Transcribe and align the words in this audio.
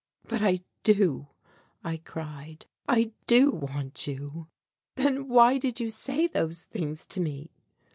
"But 0.27 0.41
I 0.41 0.61
do," 0.81 1.27
I 1.83 1.97
cried. 1.97 2.65
"I 2.89 3.11
do 3.27 3.51
want 3.51 4.07
you." 4.07 4.47
"Then 4.95 5.27
why 5.29 5.59
did 5.59 5.79
you 5.79 5.91
say 5.91 6.25
those 6.25 6.63
things 6.63 7.05
to 7.05 7.19
me?" 7.21 7.51